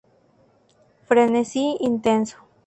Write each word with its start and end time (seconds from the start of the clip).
Frenesí 1.07 1.77
intenso. 1.79 2.37